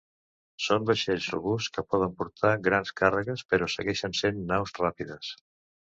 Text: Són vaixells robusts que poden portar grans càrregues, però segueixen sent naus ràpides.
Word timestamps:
Són 0.67 0.87
vaixells 0.89 1.27
robusts 1.33 1.75
que 1.75 1.83
poden 1.95 2.15
portar 2.21 2.53
grans 2.69 2.95
càrregues, 3.03 3.47
però 3.53 3.69
segueixen 3.75 4.19
sent 4.23 4.45
naus 4.53 4.75
ràpides. 4.83 5.35